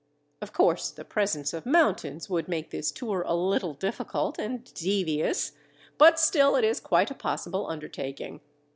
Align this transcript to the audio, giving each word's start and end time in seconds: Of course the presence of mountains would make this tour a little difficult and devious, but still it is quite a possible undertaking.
Of 0.41 0.51
course 0.51 0.89
the 0.89 1.05
presence 1.05 1.53
of 1.53 1.63
mountains 1.67 2.27
would 2.27 2.47
make 2.47 2.71
this 2.71 2.89
tour 2.91 3.21
a 3.23 3.35
little 3.35 3.75
difficult 3.75 4.39
and 4.39 4.63
devious, 4.73 5.51
but 5.99 6.19
still 6.19 6.55
it 6.55 6.63
is 6.65 6.79
quite 6.79 7.11
a 7.11 7.13
possible 7.13 7.67
undertaking. 7.67 8.41